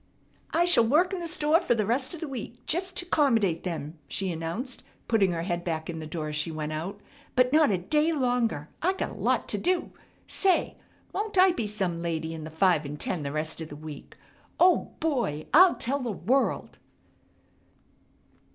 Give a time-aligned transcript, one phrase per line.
[0.51, 3.67] "I sh'll work in the store fer the rest of the week, jest to 'commodate
[3.67, 6.99] 'em," she announced putting her head back in the door as she went out,
[7.35, 8.67] "but not a day longer.
[8.81, 9.91] I got a lot t'do.
[10.25, 10.75] Say,
[11.13, 14.17] won't I be some lady in the five an' ten the rest o' the week?
[14.59, 15.45] Oh _Boy!
[15.53, 16.79] I'll tell the world!